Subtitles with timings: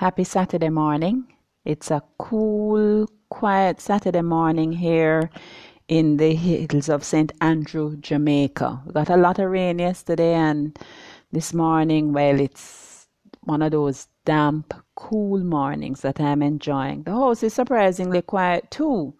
[0.00, 1.26] Happy Saturday morning.
[1.66, 5.28] It's a cool, quiet Saturday morning here
[5.88, 7.30] in the hills of St.
[7.42, 8.80] Andrew, Jamaica.
[8.86, 10.74] We got a lot of rain yesterday and
[11.32, 13.08] this morning, well, it's
[13.40, 17.02] one of those damp, cool mornings that I'm enjoying.
[17.02, 19.12] The house is surprisingly quiet too.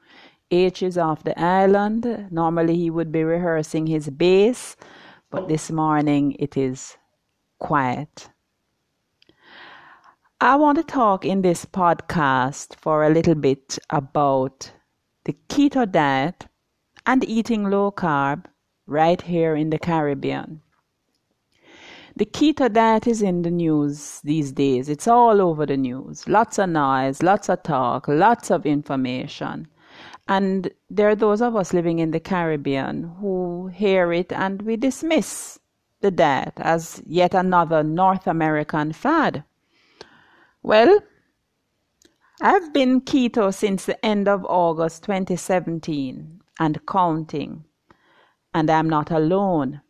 [0.50, 2.28] H is off the island.
[2.30, 4.76] Normally he would be rehearsing his bass,
[5.28, 6.96] but this morning it is
[7.58, 8.29] quiet.
[10.42, 14.72] I want to talk in this podcast for a little bit about
[15.26, 16.46] the keto diet
[17.04, 18.46] and eating low carb
[18.86, 20.62] right here in the Caribbean.
[22.16, 24.88] The keto diet is in the news these days.
[24.88, 26.26] It's all over the news.
[26.26, 29.68] Lots of noise, lots of talk, lots of information.
[30.26, 34.78] And there are those of us living in the Caribbean who hear it and we
[34.78, 35.58] dismiss
[36.00, 39.44] the diet as yet another North American fad.
[40.62, 41.00] Well,
[42.42, 47.64] I've been keto since the end of August 2017 and counting.
[48.52, 49.80] And I'm not alone.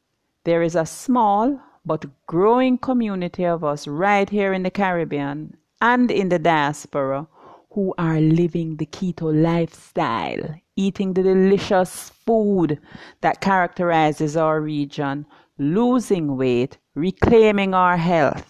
[0.45, 6.11] There is a small but growing community of us right here in the Caribbean and
[6.11, 7.27] in the diaspora
[7.71, 12.79] who are living the keto lifestyle, eating the delicious food
[13.23, 15.27] that characterizes our region,
[15.59, 18.50] losing weight, reclaiming our health.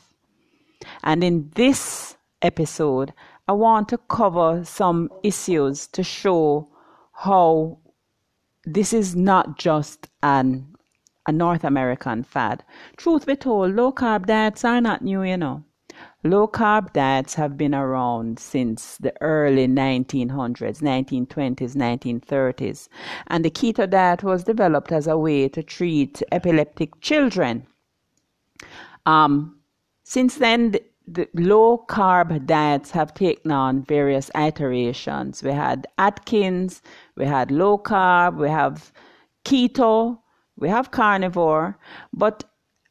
[1.03, 3.13] And in this episode,
[3.49, 6.69] I want to cover some issues to show
[7.13, 7.79] how
[8.65, 10.67] this is not just an
[11.27, 12.65] a North American fad.
[12.97, 15.63] Truth be told, low carb diets are not new, you know.
[16.25, 22.89] Low carb diets have been around since the early 1900s, 1920s, 1930s,
[23.27, 27.67] and the keto diet was developed as a way to treat epileptic children.
[29.07, 29.60] Um,
[30.11, 35.41] since then, the, the low carb diets have taken on various iterations.
[35.41, 36.83] We had Atkins,
[37.15, 38.93] we had low carb, we have
[39.45, 40.19] keto,
[40.57, 41.79] we have carnivore.
[42.13, 42.43] But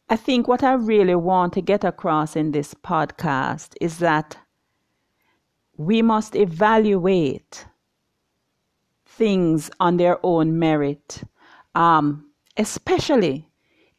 [0.10, 4.38] I think what I really want to get across in this podcast is that
[5.76, 7.66] we must evaluate
[9.06, 11.24] things on their own merit,
[11.76, 13.50] um, especially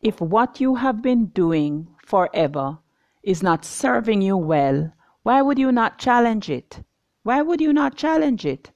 [0.01, 2.79] if what you have been doing forever
[3.23, 4.93] is not serving you well,
[5.23, 6.83] why would you not challenge it?
[7.23, 8.71] Why would you not challenge it?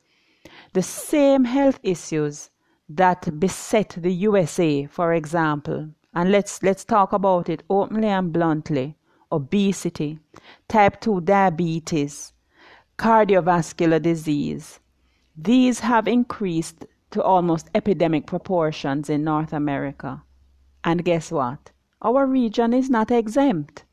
[0.74, 2.50] The same health issues
[2.88, 8.96] that beset the USA, for example, and let's let's talk about it openly and bluntly.
[9.32, 10.20] Obesity,
[10.68, 12.32] type 2 diabetes,
[12.98, 14.78] cardiovascular disease.
[15.36, 20.22] These have increased to almost epidemic proportions in North America.
[20.84, 21.72] And guess what?
[22.02, 23.83] Our region is not exempt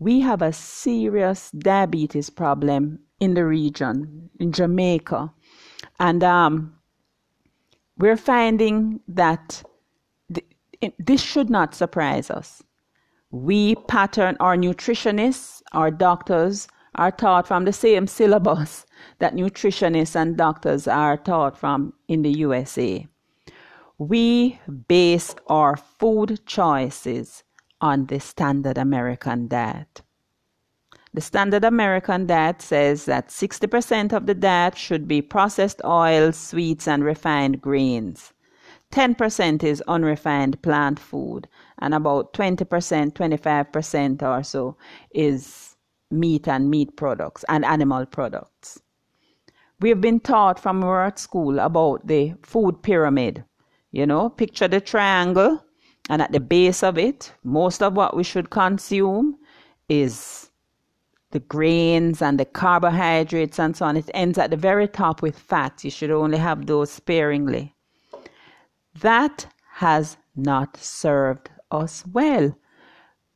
[0.00, 5.30] we have a serious diabetes problem in the region, in Jamaica.
[6.00, 6.74] And um,
[7.98, 9.62] we're finding that
[10.32, 10.46] th-
[10.80, 12.62] it, this should not surprise us.
[13.30, 18.86] We pattern our nutritionists, our doctors are taught from the same syllabus
[19.18, 23.06] that nutritionists and doctors are taught from in the USA.
[23.98, 24.58] We
[24.88, 27.44] base our food choices
[27.80, 30.02] on the standard American diet.
[31.12, 36.86] The standard American diet says that 60% of the diet should be processed oils, sweets,
[36.86, 38.32] and refined grains.
[38.92, 41.48] 10% is unrefined plant food,
[41.78, 44.76] and about 20%, 25% or so
[45.12, 45.76] is
[46.10, 48.80] meat and meat products and animal products.
[49.80, 53.44] We have been taught from our at school about the food pyramid.
[53.92, 55.64] You know, picture the triangle
[56.08, 59.36] and at the base of it, most of what we should consume
[59.88, 60.50] is
[61.30, 63.96] the grains and the carbohydrates and so on.
[63.96, 65.84] It ends at the very top with fat.
[65.84, 67.74] You should only have those sparingly.
[69.00, 72.56] That has not served us well.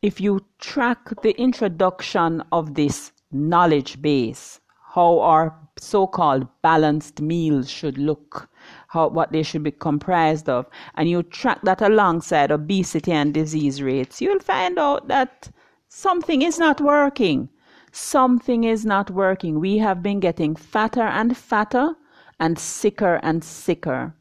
[0.03, 4.61] If you track the introduction of this knowledge base,
[4.95, 8.49] how our so called balanced meals should look,
[8.95, 13.83] how, what they should be comprised of, and you track that alongside obesity and disease
[13.83, 15.51] rates, you'll find out that
[15.89, 17.49] something is not working.
[17.93, 19.61] Something is not working.
[19.61, 21.95] We have been getting fatter and fatter
[22.41, 24.15] and sicker and sicker.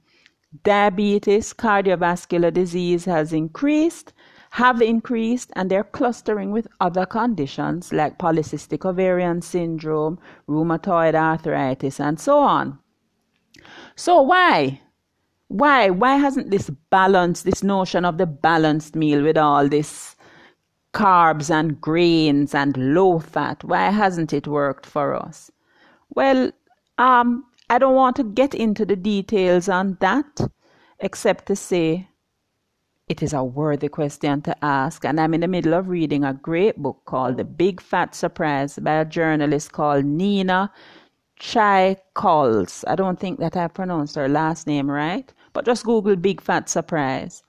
[0.64, 4.14] Diabetes, cardiovascular disease has increased,
[4.52, 12.20] have increased, and they're clustering with other conditions like polycystic ovarian syndrome, rheumatoid arthritis, and
[12.20, 12.78] so on.
[13.96, 14.82] So why?
[15.48, 15.90] Why?
[15.90, 20.16] Why hasn't this balance, this notion of the balanced meal with all this
[20.94, 23.64] carbs and grains and low fat.
[23.64, 25.52] Why hasn't it worked for us?
[26.10, 26.52] Well,
[26.98, 30.40] um, I don't want to get into the details on that,
[31.00, 32.08] except to say
[33.08, 35.04] it is a worthy question to ask.
[35.04, 38.78] And I'm in the middle of reading a great book called The Big Fat Surprise
[38.78, 40.72] by a journalist called Nina
[41.44, 42.86] Chai Calls.
[42.88, 46.70] I don't think that I pronounced her last name right, but just Google Big Fat
[46.70, 47.44] Surprise.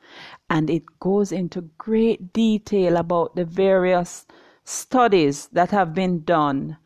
[0.50, 4.26] And it goes into great detail about the various
[4.64, 6.76] studies that have been done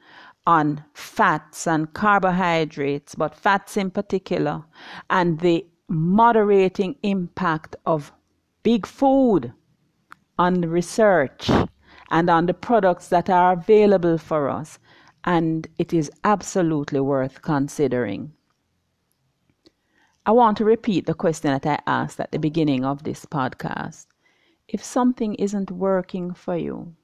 [0.46, 4.62] on fats and carbohydrates, but fats in particular,
[5.08, 8.12] and the moderating impact of
[8.62, 9.54] big food
[10.38, 11.50] on research
[12.10, 14.78] and on the products that are available for us.
[15.24, 18.32] And it is absolutely worth considering.
[20.24, 24.06] I want to repeat the question that I asked at the beginning of this podcast.
[24.68, 26.94] If something isn't working for you,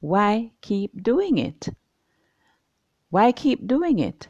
[0.00, 1.68] why keep doing it?
[3.10, 4.28] Why keep doing it?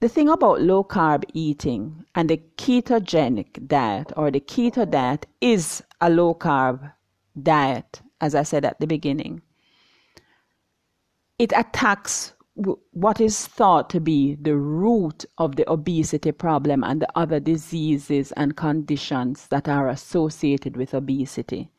[0.00, 5.82] The thing about low carb eating and the ketogenic diet or the keto diet is
[6.00, 6.92] a low carb
[7.40, 9.42] diet, as I said at the beginning.
[11.38, 12.32] It attacks
[12.92, 18.32] what is thought to be the root of the obesity problem and the other diseases
[18.32, 21.70] and conditions that are associated with obesity.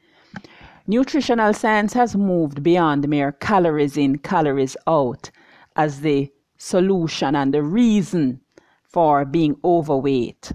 [0.86, 5.32] Nutritional science has moved beyond mere calories in, calories out
[5.76, 8.40] as the solution and the reason
[8.84, 10.52] for being overweight.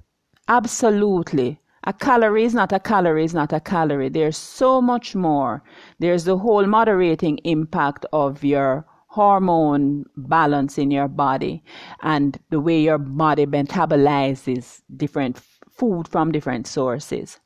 [0.46, 1.58] Absolutely.
[1.84, 4.08] A calorie is not a calorie is not a calorie.
[4.08, 5.64] There's so much more.
[5.98, 11.62] There's the whole moderating impact of your hormone balance in your body
[12.00, 15.38] and the way your body metabolizes different
[15.70, 17.38] food from different sources.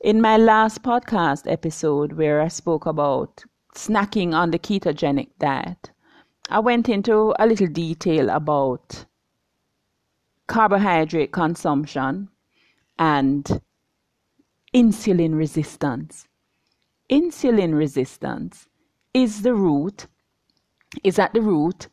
[0.00, 5.90] In my last podcast episode, where I spoke about snacking on the ketogenic diet,
[6.48, 9.04] I went into a little detail about
[10.46, 12.30] carbohydrate consumption
[12.98, 13.60] and
[14.72, 16.26] insulin resistance.
[17.10, 18.66] Insulin resistance
[19.12, 20.06] is the root,
[21.04, 21.88] is at the root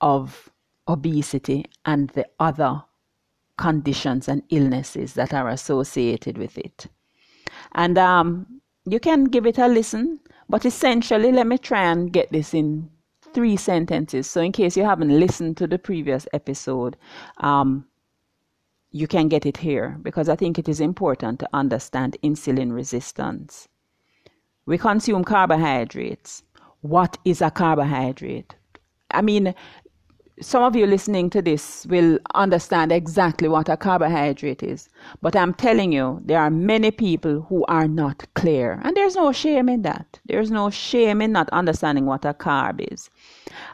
[0.00, 0.50] of
[0.88, 2.82] obesity and the other
[3.56, 6.86] conditions and illnesses that are associated with it.
[7.72, 12.30] And um, you can give it a listen, but essentially, let me try and get
[12.30, 12.90] this in
[13.32, 14.28] three sentences.
[14.28, 16.96] So, in case you haven't listened to the previous episode,
[17.38, 17.86] um,
[18.92, 23.68] you can get it here because I think it is important to understand insulin resistance.
[24.64, 26.42] We consume carbohydrates.
[26.82, 28.54] What is a carbohydrate?
[29.10, 29.54] I mean,
[30.40, 34.88] some of you listening to this will understand exactly what a carbohydrate is.
[35.22, 38.80] But I'm telling you, there are many people who are not clear.
[38.84, 40.20] And there's no shame in that.
[40.26, 43.08] There's no shame in not understanding what a carb is.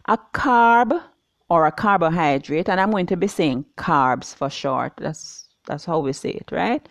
[0.07, 1.03] A carb
[1.49, 4.93] or a carbohydrate, and I'm going to be saying carbs for short.
[4.99, 6.89] That's that's how we say it, right?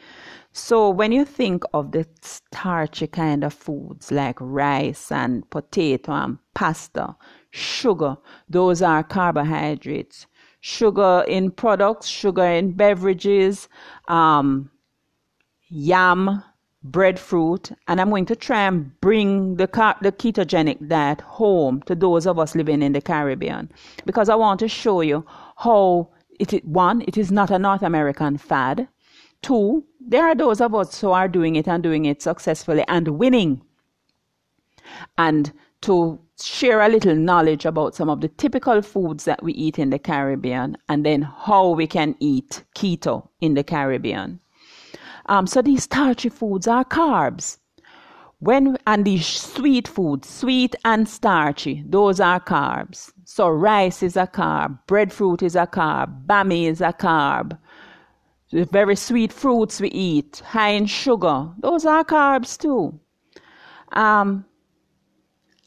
[0.53, 6.37] So when you think of the starchy kind of foods like rice and potato and
[6.53, 7.15] pasta,
[7.51, 8.17] sugar.
[8.49, 10.25] Those are carbohydrates.
[10.59, 13.67] Sugar in products, sugar in beverages,
[14.07, 14.69] um,
[15.69, 16.43] yam,
[16.83, 21.95] breadfruit, and I'm going to try and bring the car- the ketogenic diet home to
[21.95, 23.71] those of us living in the Caribbean
[24.05, 25.25] because I want to show you
[25.57, 26.09] how
[26.39, 28.87] it one it is not a North American fad.
[29.41, 33.07] Two, there are those of us who are doing it and doing it successfully and
[33.07, 33.61] winning.
[35.17, 39.79] And to share a little knowledge about some of the typical foods that we eat
[39.79, 44.39] in the Caribbean and then how we can eat keto in the Caribbean.
[45.27, 47.57] Um, so these starchy foods are carbs.
[48.39, 53.11] When and these sweet foods, sweet and starchy, those are carbs.
[53.23, 57.57] So rice is a carb, breadfruit is a carb, bami is a carb.
[58.51, 62.99] The very sweet fruits we eat, high in sugar, those are carbs too.
[63.93, 64.45] Um,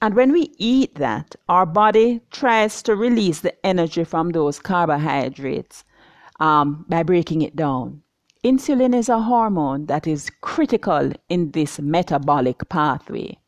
[0.02, 5.84] and when we eat that, our body tries to release the energy from those carbohydrates
[6.40, 8.02] um, by breaking it down.
[8.44, 13.38] Insulin is a hormone that is critical in this metabolic pathway.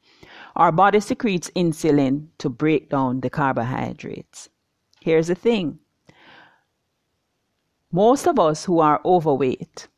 [0.55, 4.49] Our body secretes insulin to break down the carbohydrates.
[5.03, 5.81] Here's the thing
[7.97, 9.89] most of us who are overweight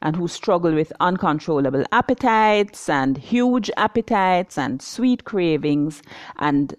[0.00, 6.02] and who struggle with uncontrollable appetites and huge appetites and sweet cravings
[6.38, 6.74] and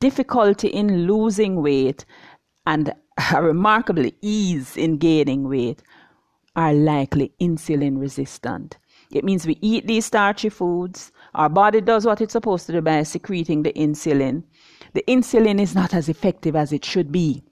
[0.00, 2.04] difficulty in losing weight
[2.66, 2.92] and
[3.34, 5.82] a remarkable ease in gaining weight
[6.54, 8.76] are likely insulin resistant.
[9.10, 11.12] It means we eat these starchy foods.
[11.34, 14.42] Our body does what it's supposed to do by secreting the insulin.
[14.92, 17.42] The insulin is not as effective as it should be.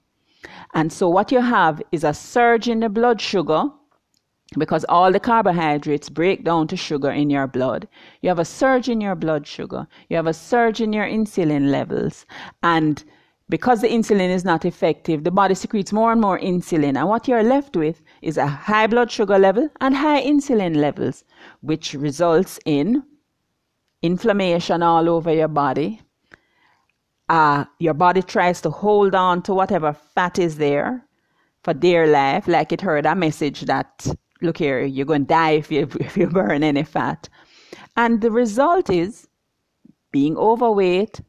[0.73, 3.69] And so what you have is a surge in the blood sugar
[4.57, 7.87] because all the carbohydrates break down to sugar in your blood.
[8.21, 9.87] You have a surge in your blood sugar.
[10.09, 12.25] You have a surge in your insulin levels.
[12.63, 13.03] And
[13.49, 16.97] because the insulin is not effective, the body secretes more and more insulin.
[16.97, 21.23] And what you're left with is a high blood sugar level and high insulin levels,
[21.61, 23.03] which results in
[24.01, 26.01] inflammation all over your body.
[27.29, 31.05] Uh, your body tries to hold on to whatever fat is there
[31.63, 34.07] for dear life, like it heard a message that,
[34.41, 37.27] look here, you're going to die if you, if you burn any fat.
[37.97, 39.27] And the result is
[40.11, 41.21] being overweight,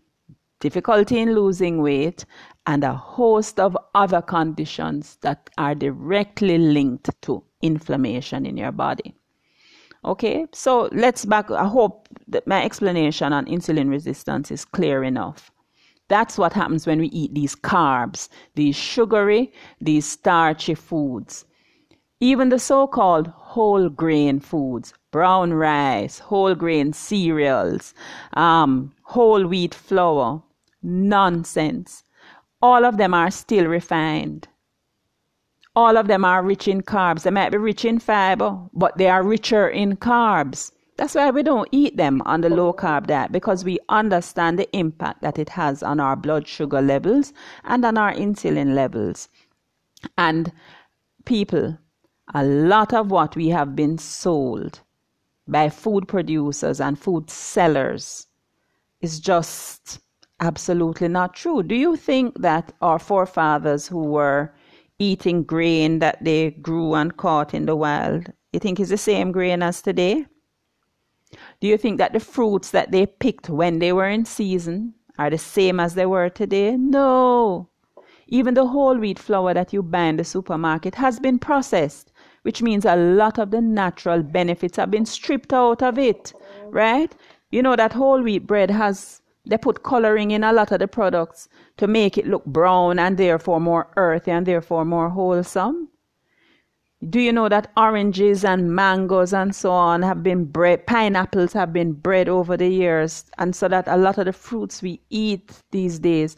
[0.61, 2.27] difficulty in losing weight,
[2.67, 9.15] and a host of other conditions that are directly linked to inflammation in your body.
[10.05, 11.51] Okay, so let's back.
[11.51, 15.51] I hope that my explanation on insulin resistance is clear enough.
[16.09, 21.45] That's what happens when we eat these carbs, these sugary, these starchy foods.
[22.21, 27.93] Even the so called whole grain foods, brown rice, whole grain cereals,
[28.35, 30.43] um, whole wheat flour,
[30.83, 32.05] nonsense.
[32.63, 34.49] All of them are still refined.
[35.75, 37.25] All of them are rich in carbs.
[37.25, 40.73] They might be rich in fiber, but they are richer in carbs.
[40.97, 44.75] That's why we don't eat them on the low carb diet because we understand the
[44.75, 47.35] impact that it has on our blood sugar levels
[47.65, 49.29] and on our insulin levels.
[50.17, 50.53] And
[51.27, 51.79] people,
[52.35, 54.81] a lot of what we have been sold
[55.47, 58.27] by food producers and food sellers
[59.03, 60.01] is just
[60.41, 61.63] absolutely not true.
[61.63, 64.55] Do you think that our forefathers who were
[64.99, 69.31] eating grain that they grew and caught in the wild, you think is the same
[69.31, 70.27] grain as today?
[71.61, 75.31] Do you think that the fruits that they picked when they were in season are
[75.31, 76.77] the same as they were today?
[76.77, 77.69] No.
[78.29, 82.61] Even the whole wheat flour that you buy in the supermarket has been processed, which
[82.61, 86.33] means a lot of the natural benefits have been stripped out of it,
[86.67, 87.15] right?
[87.51, 90.89] You know that whole wheat bread has they put coloring in a lot of the
[90.89, 95.89] products to make it look brown and therefore more earthy and therefore more wholesome.
[97.09, 101.73] Do you know that oranges and mangoes and so on have been bred, pineapples have
[101.73, 105.63] been bred over the years, and so that a lot of the fruits we eat
[105.71, 106.37] these days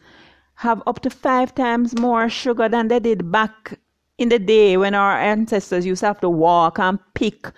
[0.57, 3.79] have up to five times more sugar than they did back
[4.19, 7.51] in the day when our ancestors used to have to walk and pick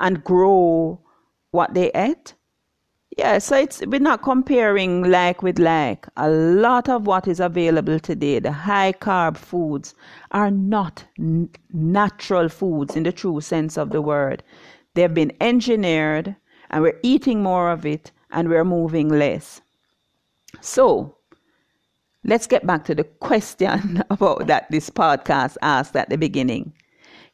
[0.00, 1.00] and grow
[1.52, 2.34] what they ate?
[3.18, 6.06] Yeah, so it's we're not comparing like with like.
[6.16, 9.94] A lot of what is available today, the high carb foods,
[10.30, 14.44] are not n- natural foods in the true sense of the word.
[14.94, 16.36] They've been engineered,
[16.70, 19.60] and we're eating more of it, and we're moving less.
[20.60, 21.16] So,
[22.24, 26.72] let's get back to the question about that this podcast asked at the beginning.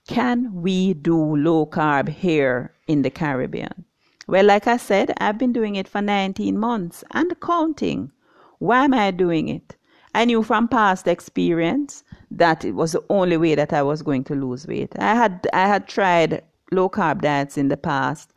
[0.08, 3.84] Can we do low carb here in the Caribbean?
[4.26, 8.10] Well, like I said, I've been doing it for 19 months and counting.
[8.58, 9.76] Why am I doing it?
[10.14, 14.24] I knew from past experience that it was the only way that I was going
[14.24, 14.92] to lose weight.
[14.98, 18.32] I had I had tried low carb diets in the past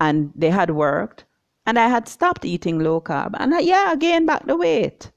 [0.00, 1.24] and they had worked
[1.66, 5.10] and I had stopped eating low carb and I, yeah, I gained back the weight.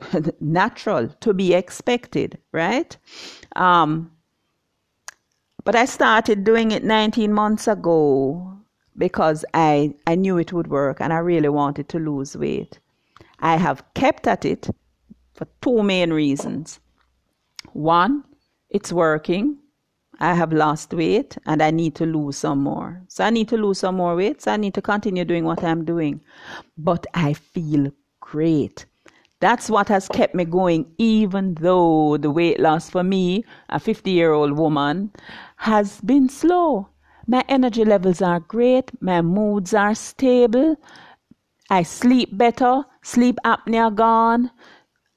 [0.40, 2.96] Natural to be expected, right?
[3.56, 4.10] Um,
[5.64, 8.57] but I started doing it 19 months ago
[8.98, 12.78] because I, I knew it would work and I really wanted to lose weight.
[13.40, 14.68] I have kept at it
[15.34, 16.80] for two main reasons.
[17.72, 18.24] One,
[18.70, 19.58] it's working.
[20.20, 23.00] I have lost weight and I need to lose some more.
[23.06, 24.42] So I need to lose some more weight.
[24.42, 26.20] So I need to continue doing what I'm doing.
[26.76, 28.84] But I feel great.
[29.40, 34.10] That's what has kept me going, even though the weight loss for me, a 50
[34.10, 35.12] year old woman,
[35.56, 36.88] has been slow.
[37.30, 38.90] My energy levels are great.
[39.02, 40.76] My moods are stable.
[41.68, 42.84] I sleep better.
[43.02, 44.50] Sleep apnea gone.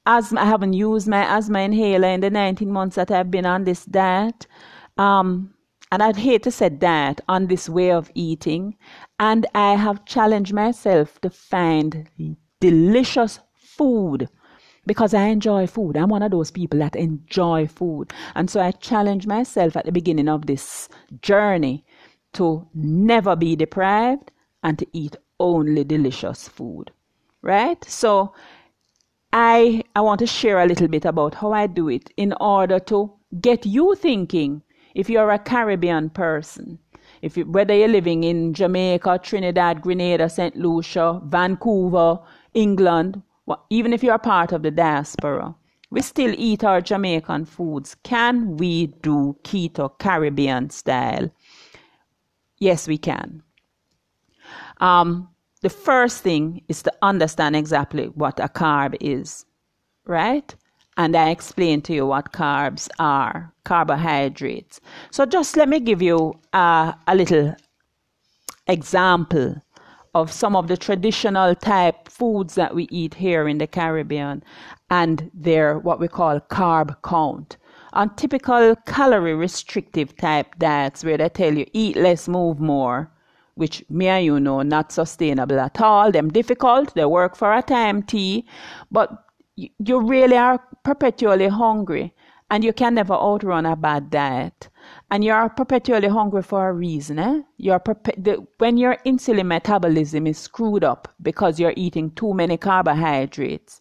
[0.04, 3.64] Asthma, I haven't used my asthma inhaler in the 19 months that I've been on
[3.64, 4.46] this diet.
[4.98, 5.54] Um,
[5.90, 8.76] and I'd hate to say diet on this way of eating.
[9.18, 12.10] And I have challenged myself to find
[12.60, 14.28] delicious food
[14.84, 15.96] because I enjoy food.
[15.96, 18.12] I'm one of those people that enjoy food.
[18.34, 20.90] And so I challenged myself at the beginning of this
[21.22, 21.86] journey
[22.34, 24.30] to never be deprived
[24.62, 26.90] and to eat only delicious food.
[27.42, 27.84] Right?
[27.84, 28.32] So
[29.32, 32.78] I I want to share a little bit about how I do it in order
[32.80, 34.62] to get you thinking
[34.94, 36.78] if you're a Caribbean person,
[37.22, 40.56] If you, whether you're living in Jamaica, Trinidad, Grenada, St.
[40.56, 42.18] Lucia, Vancouver,
[42.54, 45.54] England, well, even if you're part of the diaspora,
[45.90, 47.94] we still eat our Jamaican foods.
[48.02, 51.30] Can we do keto Caribbean style?
[52.62, 53.42] Yes, we can.
[54.80, 55.28] Um,
[55.62, 59.44] the first thing is to understand exactly what a carb is,
[60.06, 60.54] right?
[60.96, 64.80] And I explain to you what carbs are, carbohydrates.
[65.10, 67.56] So just let me give you uh, a little
[68.68, 69.56] example
[70.14, 74.44] of some of the traditional type foods that we eat here in the Caribbean
[74.88, 77.56] and their what we call carb count.
[77.92, 83.10] On typical calorie restrictive type diets where they tell you eat less, move more,
[83.54, 86.10] which me and you know not sustainable at all.
[86.10, 88.46] Them difficult, they work for a time T,
[88.90, 89.10] but
[89.56, 92.14] you really are perpetually hungry
[92.50, 94.68] and you can never outrun a bad diet
[95.10, 97.18] and you're perpetually hungry for a reason.
[97.18, 97.42] Eh?
[97.56, 97.82] You're
[98.16, 103.80] the, when your insulin metabolism is screwed up because you're eating too many carbohydrates,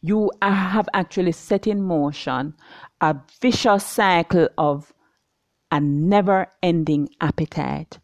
[0.00, 2.54] you have actually set in motion
[3.04, 4.94] a vicious cycle of
[5.70, 7.98] a never ending appetite.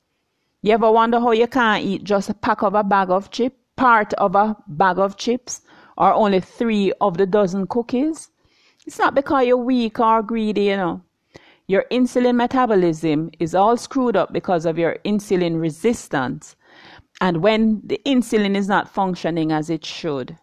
[0.63, 3.57] You ever wonder how you can't eat just a pack of a bag of chips,
[3.77, 5.63] part of a bag of chips,
[5.97, 8.29] or only three of the dozen cookies?
[8.87, 11.03] It's not because you're weak or greedy, you know.
[11.67, 16.57] Your insulin metabolism is all screwed up because of your insulin resistance.
[17.23, 20.37] And when the insulin is not functioning as it should,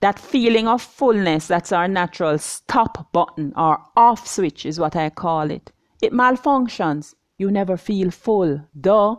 [0.00, 5.10] that feeling of fullness, that's our natural stop button or off switch, is what I
[5.10, 5.72] call it.
[6.02, 7.14] It malfunctions.
[7.38, 8.60] You never feel full.
[8.78, 9.16] Duh.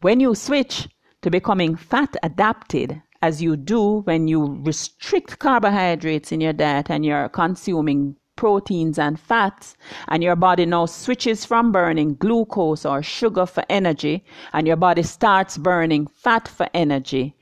[0.00, 0.88] When you switch
[1.22, 7.04] to becoming fat adapted, as you do when you restrict carbohydrates in your diet and
[7.04, 9.76] you're consuming proteins and fats,
[10.08, 15.02] and your body now switches from burning glucose or sugar for energy, and your body
[15.02, 17.36] starts burning fat for energy,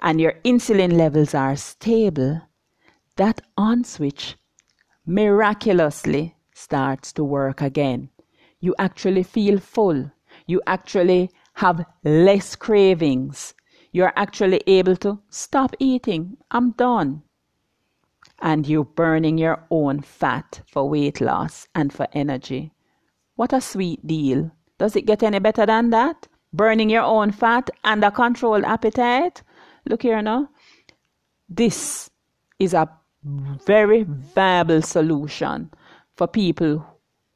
[0.00, 2.42] and your insulin levels are stable,
[3.16, 4.36] that on switch
[5.06, 8.10] miraculously starts to work again.
[8.60, 10.10] You actually feel full.
[10.46, 13.54] You actually have less cravings.
[13.92, 16.36] You're actually able to stop eating.
[16.50, 17.22] I'm done
[18.40, 22.72] and you're burning your own fat for weight loss and for energy.
[23.34, 24.50] What a sweet deal.
[24.78, 26.28] Does it get any better than that?
[26.52, 29.42] Burning your own fat and a controlled appetite?
[29.88, 30.50] Look here now.
[31.48, 32.10] This
[32.58, 32.90] is a
[33.66, 35.70] very viable solution
[36.14, 36.84] for people,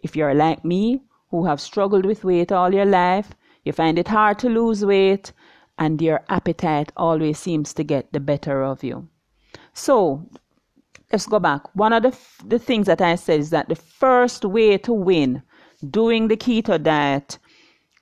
[0.01, 3.31] if you're like me, who have struggled with weight all your life,
[3.65, 5.33] you find it hard to lose weight,
[5.79, 9.09] and your appetite always seems to get the better of you.
[9.73, 10.29] So,
[11.11, 11.75] let's go back.
[11.75, 15.43] One of the, the things that I said is that the first way to win
[15.89, 17.39] doing the keto diet,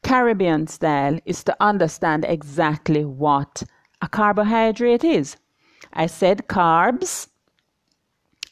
[0.02, 3.62] Caribbean style, is to understand exactly what
[4.00, 5.36] a carbohydrate is.
[5.92, 7.28] I said carbs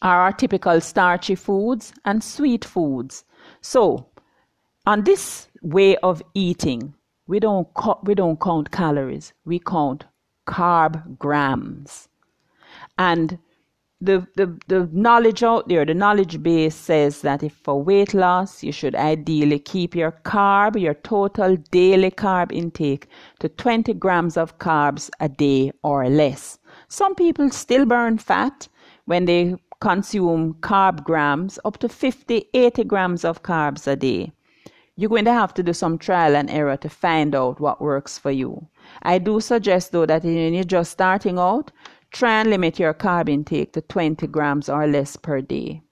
[0.02, 3.24] are our typical starchy foods and sweet foods.
[3.61, 4.06] So,
[4.87, 6.94] on this way of eating,
[7.26, 7.68] we don't,
[8.04, 10.04] we don't count calories, we count
[10.46, 12.08] carb grams.
[12.98, 13.38] And
[14.00, 18.62] the, the, the knowledge out there, the knowledge base says that if for weight loss,
[18.62, 23.08] you should ideally keep your carb, your total daily carb intake
[23.40, 26.58] to 20 grams of carbs a day or less.
[26.87, 28.68] Some people still burn fat
[29.06, 34.32] when they consume carb grams up to 50, 80 grams of carbs a day.
[34.94, 38.18] You're going to have to do some trial and error to find out what works
[38.18, 38.66] for you.
[39.02, 41.70] I do suggest though that when you're just starting out,
[42.12, 45.83] Try and limit your carb intake to 20 grams or less per day,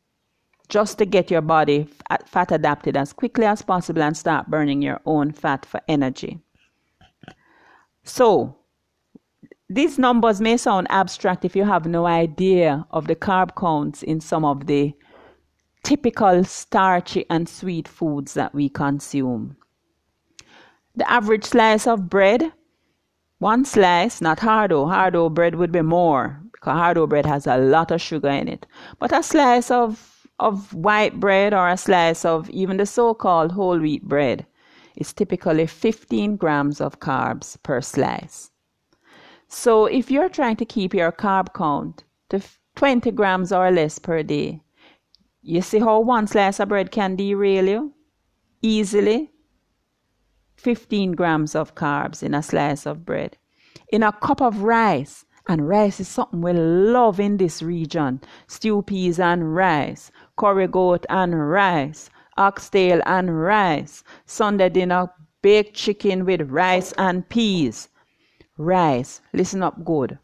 [0.68, 1.88] just to get your body
[2.24, 6.40] fat adapted as quickly as possible and start burning your own fat for energy.
[8.04, 8.56] So,
[9.68, 14.20] these numbers may sound abstract if you have no idea of the carb counts in
[14.20, 14.94] some of the
[15.82, 19.56] typical starchy and sweet foods that we consume.
[20.94, 22.52] The average slice of bread
[23.46, 24.82] one slice, not hardo.
[24.82, 28.00] Oh, hardo oh, bread would be more because hard hardo bread has a lot of
[28.00, 28.66] sugar in it.
[28.98, 33.78] But a slice of of white bread or a slice of even the so-called whole
[33.78, 34.44] wheat bread
[34.96, 38.50] is typically 15 grams of carbs per slice.
[39.46, 42.42] So if you're trying to keep your carb count to
[42.74, 44.60] 20 grams or less per day,
[45.40, 47.92] you see how one slice of bread can derail you
[48.60, 49.30] easily
[50.56, 53.36] 15 grams of carbs in a slice of bread.
[53.88, 58.82] In a cup of rice, and rice is something we love in this region stew
[58.82, 64.02] peas and rice, curry goat and rice, oxtail, and rice.
[64.24, 65.08] Sunday dinner,
[65.42, 67.88] baked chicken with rice and peas.
[68.58, 70.18] Rice, listen up good.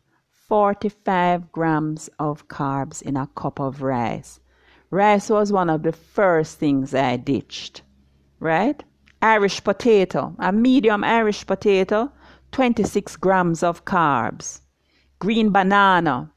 [0.49, 4.41] 45 grams of carbs in a cup of rice.
[4.91, 7.83] Rice was one of the first things I ditched,
[8.41, 8.83] right?
[9.23, 12.11] Irish potato, a medium Irish potato,
[12.51, 14.61] 26 grams of carbs.
[15.21, 16.31] Green banana.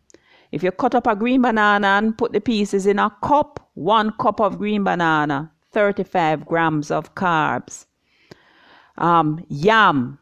[0.51, 4.13] If you cut up a green banana and put the pieces in a cup, one
[4.19, 7.87] cup of green banana, 35 grams of carbs.
[8.99, 10.19] Um, yam,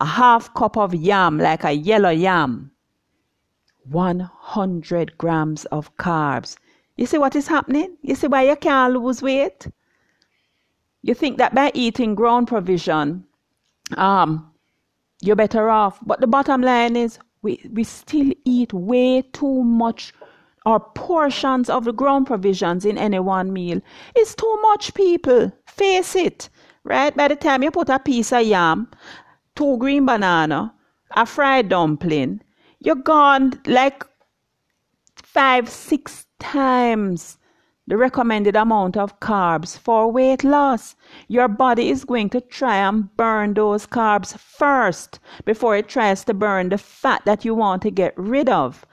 [0.00, 2.72] a half cup of yam, like a yellow yam,
[3.84, 6.56] 100 grams of carbs.
[6.96, 7.96] You see what is happening?
[8.02, 9.68] You see why you can't lose weight?
[11.02, 13.24] You think that by eating ground provision,
[13.96, 14.50] um,
[15.22, 15.98] you're better off.
[16.04, 20.12] But the bottom line is we, we still eat way too much
[20.66, 23.80] or portions of the ground provisions in any one meal.
[24.14, 25.52] It's too much, people.
[25.66, 26.50] Face it.
[26.84, 27.16] Right?
[27.16, 28.88] By the time you put a piece of yam,
[29.54, 30.74] two green banana,
[31.12, 32.42] a fried dumpling,
[32.78, 34.04] you're gone like
[35.14, 37.38] five, six times
[37.90, 40.94] the recommended amount of carbs for weight loss.
[41.26, 46.32] Your body is going to try and burn those carbs first before it tries to
[46.32, 48.86] burn the fat that you want to get rid of.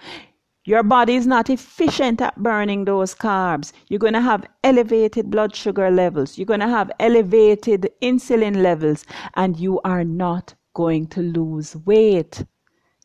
[0.65, 3.71] Your body is not efficient at burning those carbs.
[3.88, 6.39] You're going to have elevated blood sugar levels.
[6.39, 9.05] You're going to have elevated insulin levels,
[9.36, 12.43] and you are not going to lose weight.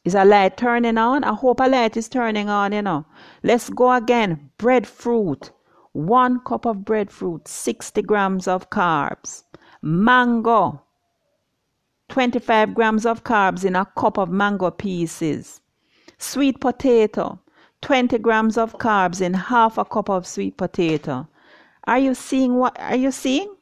[0.07, 1.23] Is a light turning on?
[1.23, 3.05] I hope a light is turning on, you know.
[3.43, 4.51] Let's go again.
[4.57, 5.53] Breadfruit.
[5.93, 9.43] One cup of breadfruit, 60 grams of carbs.
[9.83, 10.83] Mango,
[12.09, 15.61] 25 grams of carbs in a cup of mango pieces.
[16.17, 17.41] Sweet potato,
[17.83, 21.29] 20 grams of carbs in half a cup of sweet potato.
[21.85, 23.55] Are you seeing what are you seeing?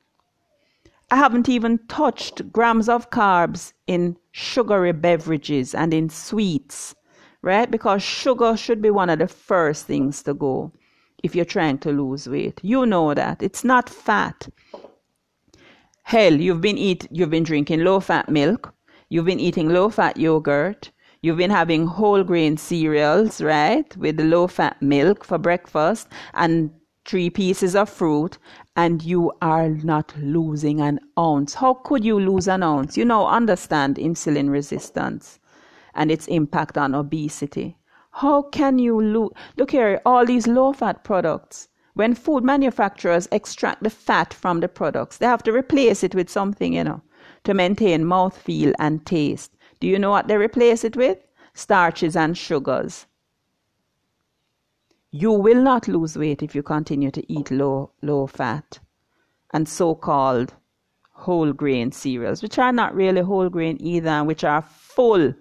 [1.11, 6.95] I haven't even touched grams of carbs in sugary beverages and in sweets,
[7.43, 7.69] right?
[7.69, 10.71] Because sugar should be one of the first things to go
[11.23, 12.61] if you're trying to lose weight.
[12.63, 13.43] You know that.
[13.43, 14.49] It's not fat.
[16.05, 18.75] Hell, you've been eat you've been drinking low fat milk,
[19.11, 20.91] you've been eating low fat yogurt,
[21.23, 23.97] you've been having whole grain cereals, right?
[23.97, 26.71] With the low fat milk for breakfast and
[27.05, 28.39] three pieces of fruit
[28.77, 31.55] and you are not losing an ounce.
[31.55, 32.97] How could you lose an ounce?
[32.97, 35.39] You know, understand insulin resistance
[35.95, 37.77] and its impact on obesity.
[38.13, 40.01] How can you lo- look here?
[40.05, 41.69] All these low fat products.
[41.95, 46.31] When food manufacturers extract the fat from the products, they have to replace it with
[46.31, 47.03] something, you know,
[47.45, 49.57] to maintain mouthfeel and taste.
[49.81, 51.19] Do you know what they replace it with?
[51.55, 53.07] Starches and sugars.
[55.11, 58.79] You will not lose weight if you continue to eat low low fat
[59.53, 60.55] and so-called
[61.13, 65.35] whole grain cereals, which are not really whole grain either, which are full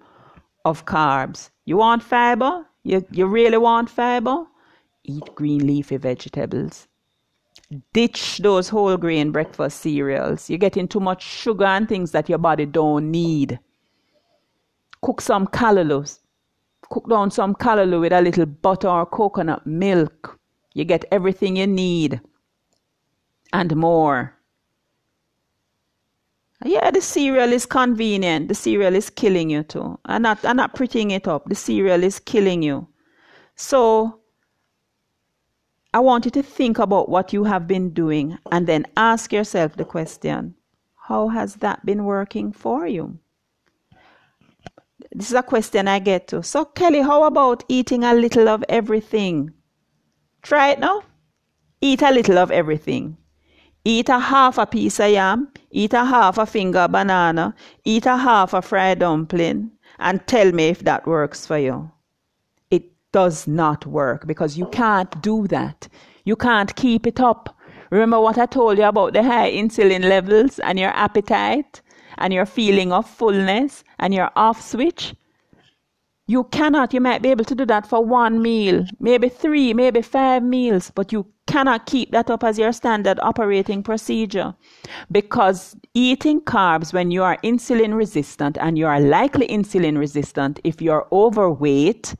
[0.64, 1.50] of carbs.
[1.64, 2.66] You want fiber?
[2.82, 4.44] You, you really want fiber?
[5.04, 6.88] Eat green leafy vegetables.
[7.92, 10.50] Ditch those whole grain breakfast cereals.
[10.50, 13.58] You're getting too much sugar and things that your body don't need.
[15.02, 16.18] Cook some callaloo.
[16.90, 20.38] Cook down some callaloo with a little butter or coconut milk.
[20.74, 22.20] You get everything you need
[23.52, 24.36] and more.
[26.64, 28.48] Yeah, the cereal is convenient.
[28.48, 29.98] The cereal is killing you too.
[30.04, 31.48] I'm not, I'm not prettying it up.
[31.48, 32.86] The cereal is killing you.
[33.56, 34.20] So,
[35.92, 39.74] I want you to think about what you have been doing and then ask yourself
[39.76, 40.54] the question
[40.94, 43.18] how has that been working for you?
[45.12, 46.42] This is a question I get to.
[46.42, 49.50] So, Kelly, how about eating a little of everything?
[50.42, 51.02] Try it now.
[51.80, 53.16] Eat a little of everything.
[53.84, 58.16] Eat a half a piece of yam, eat a half a finger banana, eat a
[58.16, 61.90] half a fried dumpling, and tell me if that works for you.
[62.70, 65.88] It does not work because you can't do that.
[66.24, 67.56] You can't keep it up.
[67.90, 71.80] Remember what I told you about the high insulin levels and your appetite
[72.18, 75.14] and your feeling of fullness and your off switch?
[76.30, 80.00] You cannot, you might be able to do that for one meal, maybe three, maybe
[80.00, 84.54] five meals, but you cannot keep that up as your standard operating procedure.
[85.10, 90.80] Because eating carbs when you are insulin resistant and you are likely insulin resistant if
[90.80, 92.14] you're overweight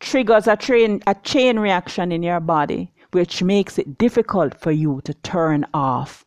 [0.00, 5.00] triggers a, train, a chain reaction in your body which makes it difficult for you
[5.04, 6.24] to turn off.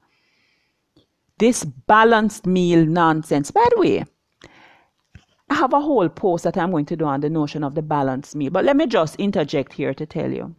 [1.39, 3.51] This balanced meal nonsense.
[3.51, 4.05] By the way
[5.53, 7.83] I have a whole post that I'm going to do on the notion of the
[7.83, 10.55] balanced meal, but let me just interject here to tell you.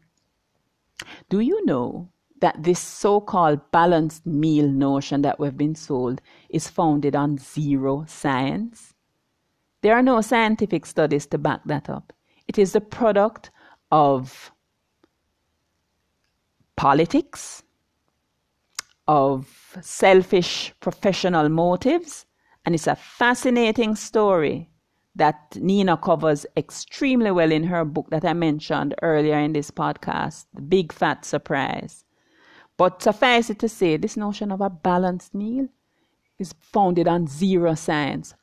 [1.28, 6.68] Do you know that this so called balanced meal notion that we've been sold is
[6.68, 8.94] founded on zero science?
[9.82, 12.12] There are no scientific studies to back that up.
[12.46, 13.50] It is the product
[13.90, 14.52] of
[16.76, 17.64] politics,
[19.08, 22.26] of selfish professional motives,
[22.64, 24.70] and it's a fascinating story
[25.16, 30.46] that Nina covers extremely well in her book that I mentioned earlier in this podcast,
[30.52, 32.04] The Big Fat Surprise.
[32.76, 35.68] But suffice it to say, this notion of a balanced meal
[36.38, 38.34] is founded on zero science.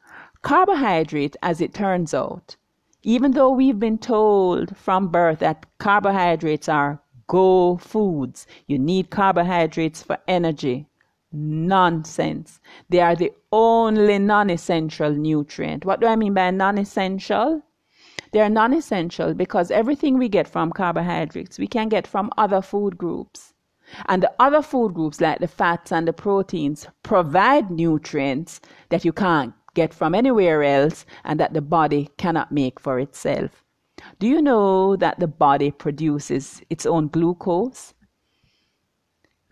[0.41, 2.55] Carbohydrate, as it turns out,
[3.03, 10.03] even though we've been told from birth that carbohydrates are go foods, you need carbohydrates
[10.03, 10.87] for energy.
[11.31, 12.59] Nonsense.
[12.89, 15.85] They are the only non essential nutrient.
[15.85, 17.63] What do I mean by non essential?
[18.31, 22.61] They are non essential because everything we get from carbohydrates we can get from other
[22.61, 23.53] food groups.
[24.07, 29.11] And the other food groups, like the fats and the proteins, provide nutrients that you
[29.11, 33.63] can't get from anywhere else and that the body cannot make for itself.
[34.19, 37.93] Do you know that the body produces its own glucose?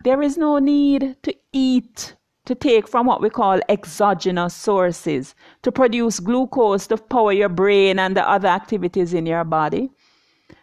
[0.02, 5.70] There is no need to eat to take from what we call exogenous sources to
[5.70, 9.90] produce glucose to power your brain and the other activities in your body.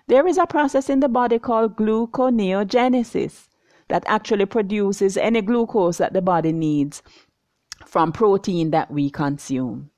[0.07, 3.47] There is a process in the body called gluconeogenesis
[3.89, 7.01] that actually produces any glucose that the body needs
[7.85, 9.89] from protein that we consume.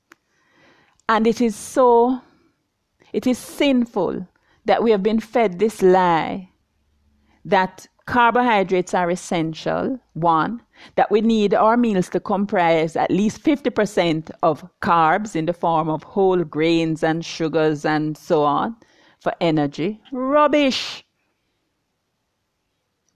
[1.08, 2.20] And it is so,
[3.12, 4.28] it is sinful
[4.64, 6.50] that we have been fed this lie
[7.44, 10.00] that Carbohydrates are essential.
[10.14, 10.62] One,
[10.96, 15.88] that we need our meals to comprise at least 50% of carbs in the form
[15.88, 18.76] of whole grains and sugars and so on
[19.20, 20.00] for energy.
[20.12, 21.04] Rubbish.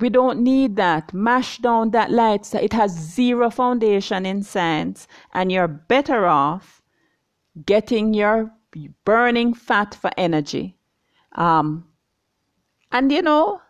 [0.01, 1.15] We don't need that.
[1.15, 2.53] Mash down that light.
[2.55, 6.83] It has zero foundation in science, and you're better off
[7.65, 8.53] getting your
[9.05, 10.77] burning fat for energy.
[11.37, 11.87] Um,
[12.91, 13.61] and you know,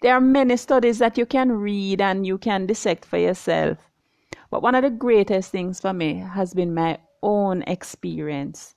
[0.00, 3.78] there are many studies that you can read and you can dissect for yourself.
[4.50, 8.74] But one of the greatest things for me has been my own experience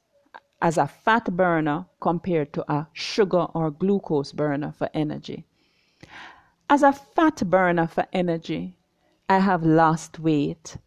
[0.61, 5.45] as a fat burner compared to a sugar or glucose burner for energy.
[6.69, 8.77] As a fat burner for energy,
[9.29, 10.77] I have lost weight.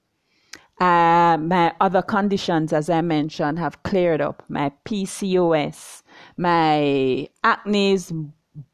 [0.81, 4.43] Uh, my other conditions, as I mentioned, have cleared up.
[4.49, 6.03] My PCOS,
[6.37, 8.13] my acne is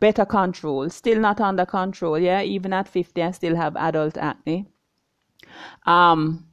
[0.01, 0.89] better control.
[0.91, 2.19] Still not under control.
[2.19, 4.67] Yeah, even at 50, I still have adult acne.
[5.87, 6.47] Um,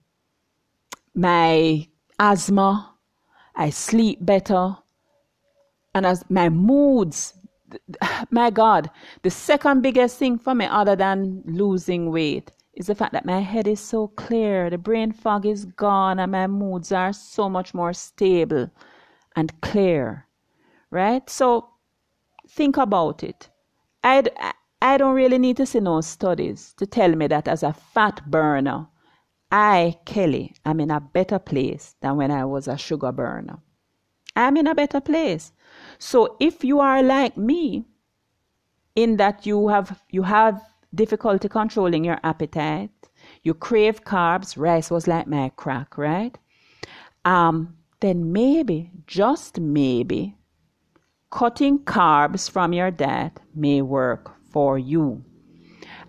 [1.14, 1.88] my
[2.20, 2.96] asthma,
[3.56, 4.78] I sleep better,
[5.94, 7.34] and as my moods,
[8.32, 8.90] my God,
[9.24, 13.40] the second biggest thing for me, other than losing weight, is the fact that my
[13.40, 17.74] head is so clear, the brain fog is gone, and my moods are so much
[17.74, 18.70] more stable
[19.36, 20.26] and clear.
[20.92, 21.30] Right?
[21.30, 21.70] So
[22.50, 23.50] think about it.
[24.04, 24.24] I,
[24.82, 28.30] I don't really need to see no studies to tell me that as a fat
[28.30, 28.88] burner,
[29.52, 33.60] I, Kelly, am in a better place than when I was a sugar burner.
[34.36, 35.52] I'm in a better place.
[35.98, 37.86] So if you are like me,
[38.96, 40.62] in that you have you have
[40.94, 42.92] difficulty controlling your appetite,
[43.44, 46.38] you crave carbs, rice was like my crack, right?
[47.26, 50.36] Um, then maybe, just maybe,
[51.32, 55.24] Cutting carbs from your diet may work for you.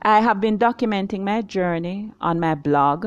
[0.00, 3.06] I have been documenting my journey on my blog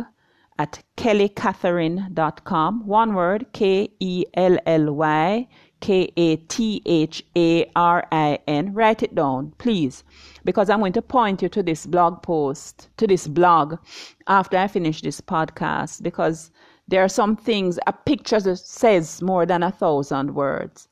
[0.59, 2.85] at kellykatharin.com.
[2.85, 5.47] One word K E L L Y
[5.79, 8.75] K A T H A R I N.
[8.75, 10.03] Write it down, please,
[10.45, 13.79] because I'm going to point you to this blog post, to this blog
[14.27, 16.51] after I finish this podcast, because
[16.87, 20.87] there are some things, a picture says more than a thousand words.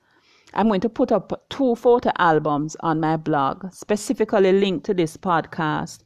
[0.54, 5.18] I'm going to put up two photo albums on my blog, specifically linked to this
[5.18, 6.00] podcast,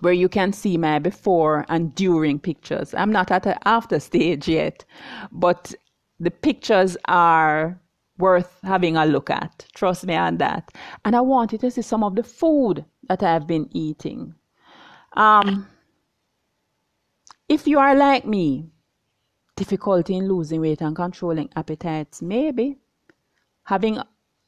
[0.00, 2.94] where you can see my before and during pictures.
[2.94, 4.84] I'm not at the after stage yet,
[5.32, 5.74] but
[6.20, 7.80] the pictures are
[8.18, 9.66] worth having a look at.
[9.74, 10.70] Trust me on that.
[11.04, 14.34] And I want you to see some of the food that I've been eating.
[15.14, 15.66] Um,
[17.48, 18.70] if you are like me,
[19.56, 22.78] difficulty in losing weight and controlling appetites, maybe
[23.70, 23.98] having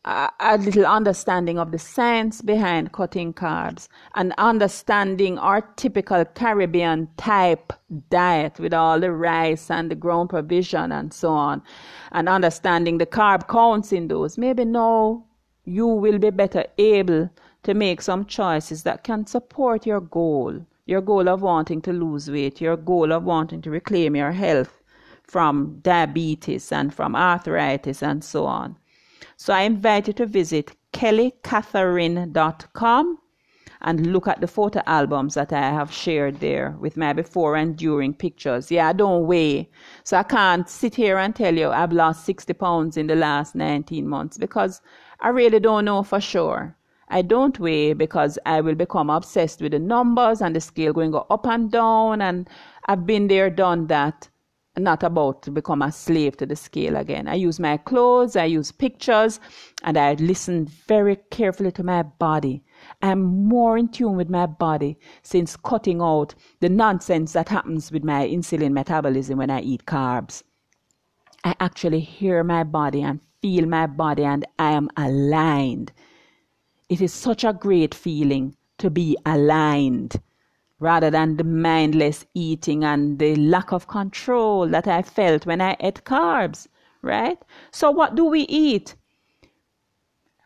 [0.04, 7.08] a, a, little understanding of the science behind cutting carbs and understanding our typical Caribbean
[7.16, 7.72] type
[8.11, 11.62] diet with all the rice and the ground provision and so on,
[12.11, 15.24] and understanding the carb counts in those, maybe now
[15.64, 17.30] you will be better able
[17.62, 22.28] to make some choices that can support your goal, your goal of wanting to lose
[22.28, 24.82] weight, your goal of wanting to reclaim your health
[25.22, 28.76] from diabetes and from arthritis and so on.
[29.37, 33.18] So I invite you to visit kellykatharin.com
[33.85, 37.76] and look at the photo albums that I have shared there with my before and
[37.76, 38.70] during pictures.
[38.70, 39.70] Yeah, I don't weigh.
[40.04, 43.54] So I can't sit here and tell you I've lost 60 pounds in the last
[43.54, 44.80] 19 months because
[45.20, 46.76] I really don't know for sure.
[47.08, 51.14] I don't weigh because I will become obsessed with the numbers and the scale going
[51.14, 52.22] up and down.
[52.22, 52.48] And
[52.87, 54.28] I've been there, done that
[54.78, 57.28] not about to become a slave to the scale again.
[57.28, 59.38] I use my clothes, I use pictures,
[59.82, 62.62] and I listen very carefully to my body.
[63.02, 68.02] I'm more in tune with my body since cutting out the nonsense that happens with
[68.02, 70.42] my insulin metabolism when I eat carbs.
[71.44, 75.92] I actually hear my body and feel my body, and I am aligned.
[76.88, 80.20] It is such a great feeling to be aligned
[80.83, 85.77] rather than the mindless eating and the lack of control that I felt when I
[85.79, 86.66] ate carbs,
[87.03, 87.38] right?
[87.71, 88.97] So, what do we eat?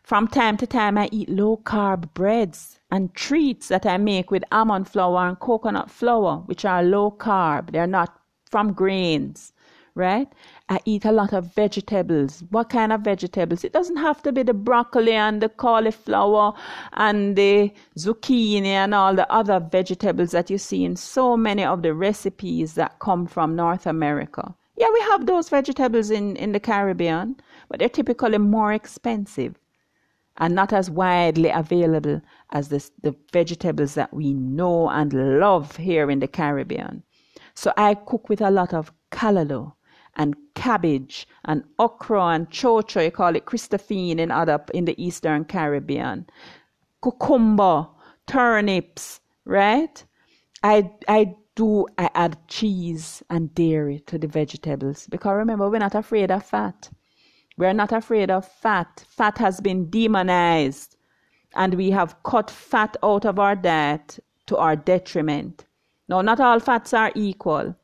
[0.03, 4.43] From time to time, I eat low carb breads and treats that I make with
[4.51, 7.71] almond flour and coconut flour, which are low carb.
[7.71, 8.17] They're not
[8.49, 9.51] from grains,
[9.95, 10.31] right?
[10.69, 12.43] I eat a lot of vegetables.
[12.49, 13.63] What kind of vegetables?
[13.63, 16.53] It doesn't have to be the broccoli and the cauliflower
[16.93, 21.83] and the zucchini and all the other vegetables that you see in so many of
[21.83, 24.53] the recipes that come from North America.
[24.75, 27.37] Yeah, we have those vegetables in, in the Caribbean,
[27.69, 29.55] but they're typically more expensive
[30.35, 36.11] and not as widely available as the, the vegetables that we know and love here
[36.11, 37.03] in the Caribbean.
[37.55, 39.73] So I cook with a lot of callaloo
[40.17, 45.45] and cabbage and okra and chocho, you call it Christophine in other in the Eastern
[45.45, 46.25] Caribbean,
[47.01, 47.87] cucumber,
[48.25, 50.03] turnips, right?
[50.63, 55.95] I I do I add cheese and dairy to the vegetables because remember we're not
[55.95, 56.89] afraid of fat.
[57.57, 59.05] We're not afraid of fat.
[59.09, 60.97] Fat has been demonized
[61.55, 65.65] and we have cut fat out of our diet to our detriment.
[66.07, 67.75] Now, not all fats are equal.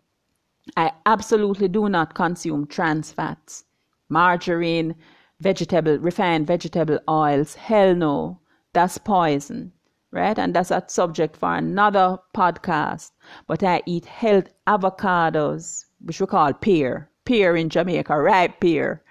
[0.78, 3.66] I absolutely do not consume trans fats,
[4.10, 4.96] margarine,
[5.40, 7.56] vegetable, refined vegetable oils.
[7.56, 8.40] Hell no,
[8.74, 9.74] that's poison,
[10.12, 10.38] right?
[10.40, 13.12] And that's a subject for another podcast.
[13.48, 19.04] But I eat health avocados, which we call pear, pear in Jamaica, ripe pear,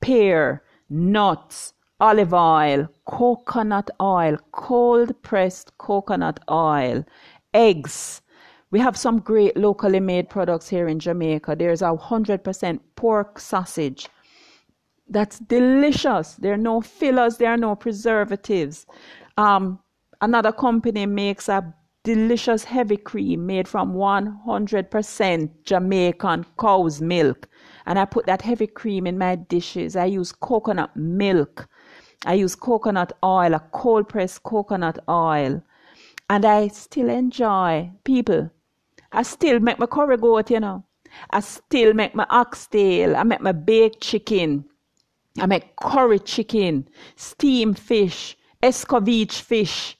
[0.00, 7.04] pear, nuts, olive oil, coconut oil, cold pressed coconut oil,
[7.54, 8.21] eggs,
[8.72, 11.54] we have some great locally made products here in Jamaica.
[11.56, 14.08] There's a 100% pork sausage.
[15.06, 16.36] That's delicious.
[16.36, 18.86] There are no fillers, there are no preservatives.
[19.36, 19.78] Um,
[20.22, 27.46] another company makes a delicious heavy cream made from 100% Jamaican cow's milk.
[27.84, 29.96] And I put that heavy cream in my dishes.
[29.96, 31.68] I use coconut milk.
[32.24, 35.62] I use coconut oil, a cold pressed coconut oil.
[36.30, 38.50] And I still enjoy people
[39.12, 40.84] I still make my curry goat, you know.
[41.30, 43.16] I still make my oxtail.
[43.16, 44.64] I make my baked chicken.
[45.38, 49.98] I make curry chicken, steamed fish, escovitch fish.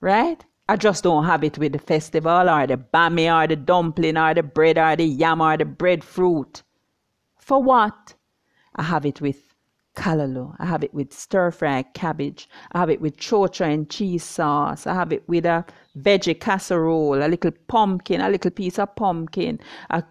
[0.00, 0.44] Right?
[0.68, 4.34] I just don't have it with the festival or the bami or the dumpling or
[4.34, 6.62] the bread or the yam or the breadfruit.
[7.36, 8.14] For what?
[8.76, 9.54] I have it with
[9.96, 10.54] callaloo.
[10.58, 12.48] I have it with stir fried cabbage.
[12.72, 14.86] I have it with chocho and cheese sauce.
[14.86, 15.64] I have it with a
[16.02, 19.60] veggie casserole, a little pumpkin, a little piece of pumpkin.
[19.90, 20.02] I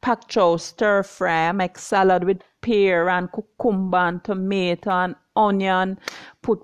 [0.00, 1.48] pak chow stir fry.
[1.48, 5.98] I make salad with pear and cucumber and tomato and onion.
[6.42, 6.60] Put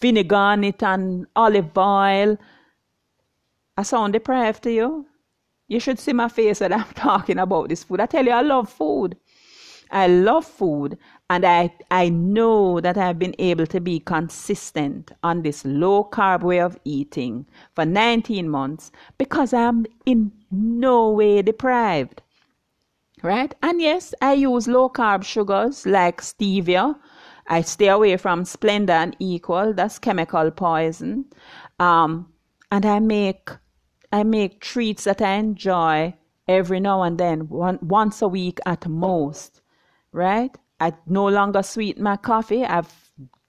[0.00, 2.36] vinegar on it and olive oil.
[3.76, 5.06] I sound deprived to you?
[5.68, 8.00] You should see my face when I'm talking about this food.
[8.00, 9.16] I tell you, I love food.
[9.90, 10.98] I love food
[11.30, 16.42] and I, I know that I've been able to be consistent on this low carb
[16.42, 22.22] way of eating for 19 months because I'm in no way deprived.
[23.22, 23.54] Right?
[23.62, 26.98] And yes, I use low carb sugars like stevia.
[27.46, 29.72] I stay away from Splenda and Equal.
[29.72, 31.26] That's chemical poison.
[31.78, 32.32] Um,
[32.70, 33.50] and I make
[34.12, 36.14] I make treats that I enjoy
[36.46, 39.62] every now and then, one, once a week at most
[40.12, 40.56] right?
[40.82, 42.64] I no longer sweeten my coffee.
[42.64, 42.92] I've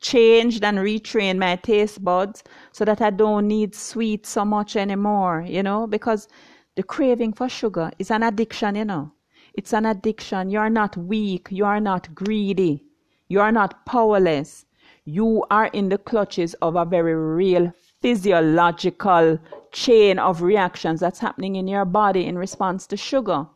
[0.02, 5.46] changed and retrained my taste buds so that I don't need sweet so much anymore,
[5.48, 6.28] you know, because
[6.76, 9.12] the craving for sugar is an addiction, you know.
[9.56, 10.50] It's an addiction.
[10.50, 11.48] You're not weak.
[11.52, 12.84] You are not greedy.
[13.28, 14.66] You are not powerless.
[15.06, 17.72] you are in the clutches of a very real
[18.02, 19.40] physiological
[19.72, 23.48] chain of reactions that's happening in your body in response to sugar.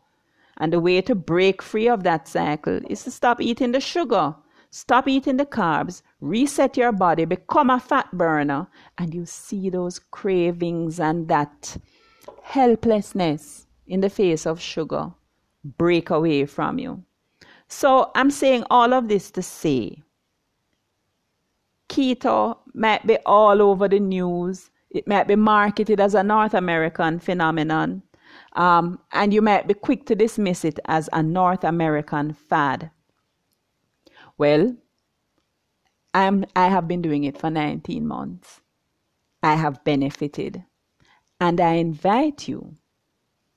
[0.57, 4.35] And the way to break free of that cycle is to stop eating the sugar,
[4.71, 9.99] stop eating the carbs, reset your body, become a fat burner, and you see those
[9.99, 11.77] cravings and that
[12.41, 15.11] helplessness in the face of sugar
[15.77, 17.03] break away from you.
[17.67, 20.03] So I'm saying all of this to say
[21.89, 24.69] keto might be all over the news.
[24.89, 28.03] It might be marketed as a North American phenomenon.
[28.57, 32.89] Um, and you might be quick to dismiss it as a North American fad.
[34.39, 34.75] Well,
[36.13, 38.61] I'm, I have been doing it for 19 months.
[39.43, 40.63] I have benefited.
[41.39, 42.75] And I invite you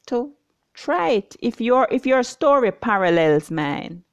[0.08, 0.34] to
[0.74, 1.34] try it.
[1.40, 4.04] If your, if your story parallels mine,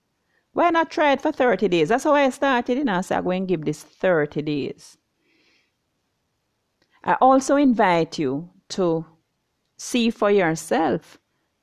[0.54, 1.90] why not try it for 30 days?
[1.90, 3.02] That's how I started, you know.
[3.02, 4.98] So I'm going to give this 30 days.
[7.04, 9.06] I also invite you to
[9.78, 11.18] see for yourself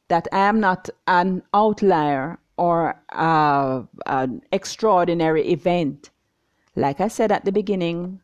[0.08, 6.10] that I am not an outlier or uh, an extraordinary event.
[6.76, 8.20] Like I said at the beginning,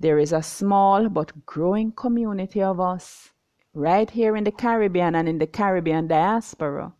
[0.00, 3.30] there is a small but growing community of us
[3.74, 6.92] right here in the Caribbean and in the Caribbean diaspora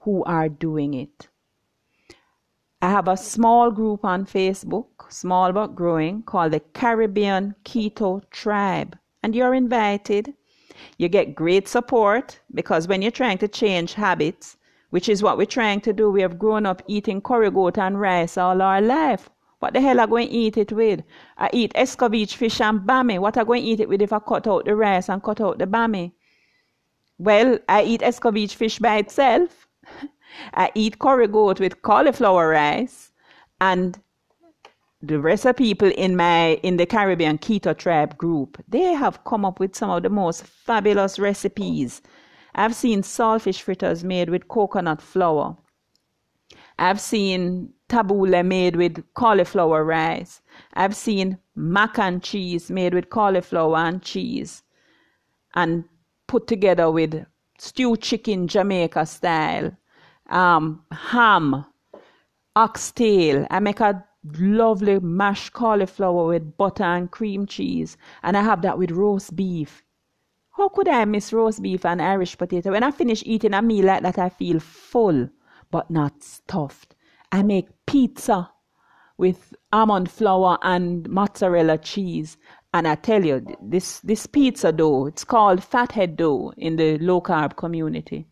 [0.00, 1.28] who are doing it.
[2.80, 8.96] I have a small group on Facebook, small but growing, called the Caribbean Keto Tribe.
[9.22, 10.34] And you're invited.
[10.96, 14.56] You get great support because when you're trying to change habits,
[14.90, 18.00] which is what we're trying to do, we have grown up eating curry goat and
[18.00, 19.28] rice all our life.
[19.60, 21.02] What the hell are going to eat it with?
[21.36, 23.18] I eat escovitch fish and bami.
[23.18, 25.40] What are going to eat it with if I cut out the rice and cut
[25.40, 26.12] out the bami?
[27.18, 29.66] Well, I eat escovitch fish by itself.
[30.54, 33.10] I eat curry goat with cauliflower rice
[33.60, 33.98] and
[35.00, 39.44] the rest of people in my in the Caribbean keto tribe group, they have come
[39.44, 42.02] up with some of the most fabulous recipes.
[42.54, 45.56] I've seen saltfish fritters made with coconut flour.
[46.78, 50.40] I've seen tabbouleh made with cauliflower rice.
[50.74, 54.62] I've seen mac and cheese made with cauliflower and cheese
[55.54, 55.84] and
[56.26, 57.24] put together with
[57.58, 59.76] stewed chicken Jamaica style
[60.28, 61.64] um, ham,
[62.54, 63.46] oxtail.
[63.50, 64.04] I make a
[64.38, 69.82] lovely mashed cauliflower with butter and cream cheese, and I have that with roast beef.
[70.56, 72.72] How could I miss roast beef and Irish potato?
[72.72, 75.28] When I finish eating a meal like that, I feel full
[75.70, 76.94] but not stuffed.
[77.30, 78.50] I make pizza
[79.18, 82.38] with almond flour and mozzarella cheese.
[82.72, 87.20] And I tell you, this, this pizza dough, it's called fathead dough in the low
[87.20, 88.26] carb community.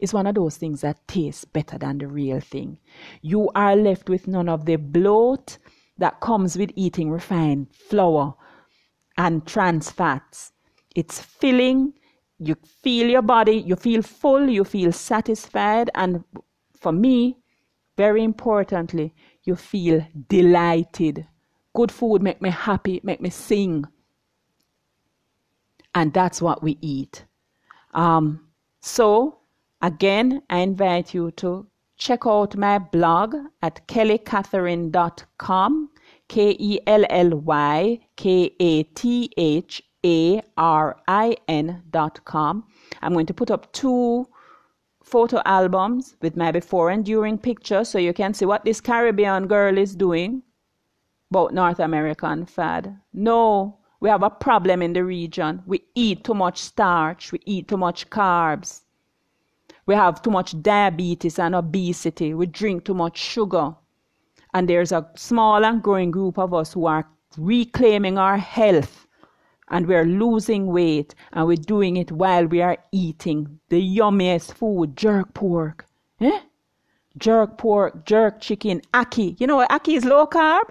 [0.00, 2.78] It's one of those things that tastes better than the real thing.
[3.22, 5.58] You are left with none of the bloat
[5.98, 8.34] that comes with eating refined flour
[9.16, 10.52] and trans fats.
[10.94, 11.94] It's filling.
[12.38, 16.24] You feel your body, you feel full, you feel satisfied, and
[16.78, 17.38] for me,
[17.96, 19.14] very importantly,
[19.44, 21.26] you feel delighted.
[21.74, 23.84] Good food make me happy, make me sing.
[25.94, 27.24] And that's what we eat.
[27.94, 28.48] Um,
[28.80, 29.38] so
[29.84, 31.66] Again, I invite you to
[31.98, 35.90] check out my blog at kellykatharin.com,
[36.26, 42.64] K E L L Y K A T H A R I N.com.
[43.02, 44.26] I'm going to put up two
[45.02, 49.46] photo albums with my before and during pictures so you can see what this Caribbean
[49.46, 50.44] girl is doing
[51.30, 52.98] about North American fad.
[53.12, 55.62] No, we have a problem in the region.
[55.66, 58.83] We eat too much starch, we eat too much carbs.
[59.86, 62.34] We have too much diabetes and obesity.
[62.34, 63.74] We drink too much sugar.
[64.54, 67.06] And there's a small and growing group of us who are
[67.36, 69.06] reclaiming our health
[69.68, 74.96] and we're losing weight and we're doing it while we are eating the yummiest food,
[74.96, 75.86] jerk pork.
[76.20, 76.40] Eh?
[77.18, 79.38] Jerk pork, jerk chicken, ackee.
[79.40, 80.64] You know what ackee is low carb?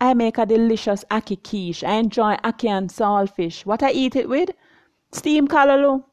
[0.00, 1.84] I make a delicious ackee quiche.
[1.84, 3.64] I enjoy ackee and saltfish.
[3.64, 4.50] What I eat it with?
[5.12, 6.04] Steamed callaloo.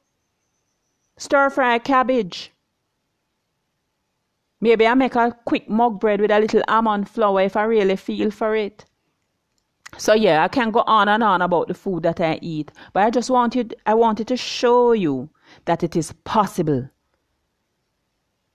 [1.18, 2.52] Stir fry cabbage.
[4.60, 7.96] Maybe I make a quick mug bread with a little almond flour if I really
[7.98, 8.86] feel for it.
[9.98, 13.04] So yeah, I can go on and on about the food that I eat, but
[13.04, 15.30] I just wanted I wanted to show you
[15.66, 16.90] that it is possible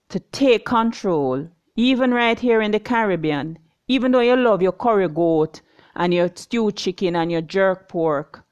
[0.09, 3.57] to take control even right here in the Caribbean,
[3.87, 5.61] even though you love your curry goat
[5.95, 8.43] and your stewed chicken and your jerk pork,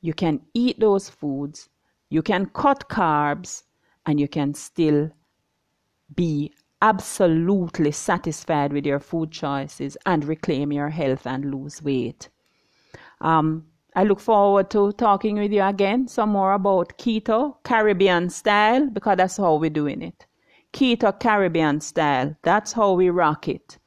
[0.00, 1.68] you can eat those foods
[2.12, 3.62] you can cut carbs
[4.04, 5.10] and you can still
[6.14, 6.52] be
[6.82, 12.28] absolutely satisfied with your food choices and reclaim your health and lose weight.
[13.22, 13.64] Um,
[13.96, 19.16] I look forward to talking with you again some more about keto Caribbean style because
[19.16, 20.26] that's how we're doing it.
[20.74, 22.36] Keto Caribbean style.
[22.42, 23.78] That's how we rock it.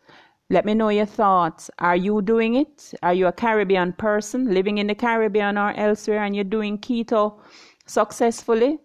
[0.49, 1.69] Let me know your thoughts.
[1.77, 2.91] Are you doing it?
[3.03, 7.39] Are you a Caribbean person living in the Caribbean or elsewhere and you're doing keto
[7.85, 8.79] successfully?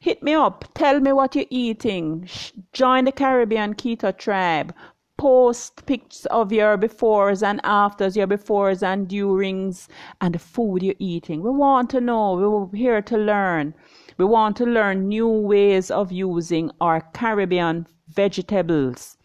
[0.00, 0.64] Hit me up.
[0.74, 2.28] Tell me what you're eating.
[2.72, 4.72] Join the Caribbean Keto Tribe.
[5.16, 9.88] Post pictures of your befores and afters, your befores and durings,
[10.20, 11.42] and the food you're eating.
[11.42, 12.34] We want to know.
[12.34, 13.74] We're here to learn.
[14.16, 19.16] We want to learn new ways of using our Caribbean vegetables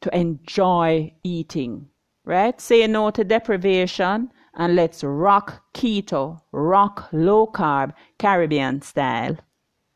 [0.00, 1.88] to enjoy eating,
[2.24, 2.58] right?
[2.60, 9.38] Say no to deprivation and let's rock keto, rock low carb, Caribbean style.